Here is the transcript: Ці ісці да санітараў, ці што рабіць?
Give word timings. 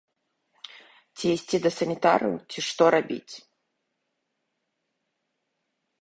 Ці 1.17 1.25
ісці 1.35 1.57
да 1.65 1.71
санітараў, 1.77 2.33
ці 2.53 2.59
што 2.69 2.83
рабіць? 2.97 3.33